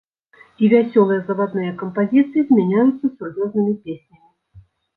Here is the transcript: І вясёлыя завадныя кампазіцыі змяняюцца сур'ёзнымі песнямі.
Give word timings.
І 0.61 0.69
вясёлыя 0.71 1.19
завадныя 1.27 1.75
кампазіцыі 1.83 2.47
змяняюцца 2.49 3.05
сур'ёзнымі 3.21 3.73
песнямі. 3.87 4.27